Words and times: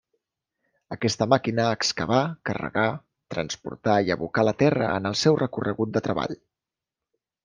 Aquesta 0.93 1.25
màquina 1.33 1.65
excavar, 1.73 2.21
carregar, 2.49 2.85
transportar 3.35 3.97
i 4.07 4.09
abocar 4.15 4.47
la 4.47 4.55
terra 4.63 4.87
en 5.03 5.09
el 5.11 5.19
seu 5.25 5.37
recorregut 5.43 5.93
de 5.99 6.03
treball. 6.09 6.35